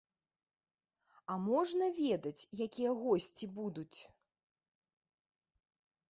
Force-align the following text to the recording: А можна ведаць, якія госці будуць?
А 1.33 1.33
можна 1.49 1.89
ведаць, 2.05 2.47
якія 2.65 2.91
госці 3.01 3.45
будуць? 3.59 3.99